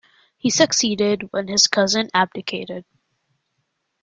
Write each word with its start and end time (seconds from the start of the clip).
He 0.35 0.49
succeeded 0.49 1.31
when 1.31 1.47
his 1.47 1.67
cousin 1.67 2.09
abdicated. 2.11 2.85